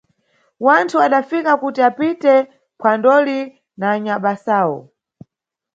Wanthu 0.65 0.97
adafika 1.05 1.51
kuti 1.61 1.79
apite 1.89 2.33
phwandoli 2.79 3.39
na 3.79 3.85
anyabasawo. 3.95 4.77